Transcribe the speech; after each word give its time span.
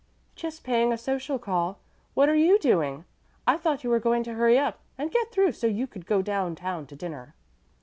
"Just 0.35 0.63
paying 0.63 0.91
a 0.91 0.97
social 0.97 1.37
call. 1.37 1.77
What 2.15 2.27
are 2.27 2.33
you 2.33 2.57
doing? 2.57 3.05
I 3.45 3.55
thought 3.55 3.83
you 3.83 3.91
were 3.91 3.99
going 3.99 4.23
to 4.23 4.33
hurry 4.33 4.57
up 4.57 4.79
and 4.97 5.11
get 5.11 5.31
through 5.31 5.51
so 5.51 5.67
you 5.67 5.85
could 5.85 6.07
go 6.07 6.23
down 6.23 6.55
town 6.55 6.87
to 6.87 6.95
dinner." 6.95 7.35